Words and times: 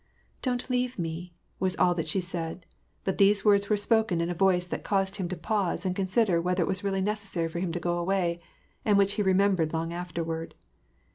<^ 0.39 0.41
Don't 0.41 0.67
leave 0.67 0.97
me," 0.97 1.35
was 1.59 1.75
all 1.75 1.93
that 1.93 2.07
she 2.07 2.19
said; 2.19 2.65
but 3.03 3.19
these 3.19 3.45
words 3.45 3.69
were 3.69 3.77
spoken 3.77 4.19
in 4.19 4.31
a 4.31 4.33
voice 4.33 4.65
that 4.65 4.83
caused 4.83 5.17
him 5.17 5.29
to 5.29 5.35
pause 5.37 5.85
and 5.85 5.95
consider 5.95 6.41
whether 6.41 6.63
it 6.63 6.65
were 6.67 6.89
really 6.89 7.01
necessary 7.01 7.47
for 7.47 7.59
him 7.59 7.71
to 7.71 7.79
go 7.79 7.99
away, 7.99 8.39
and 8.83 8.97
which 8.97 9.13
he 9.13 9.21
remembered 9.21 9.73
long 9.73 9.93
afterward. 9.93 10.55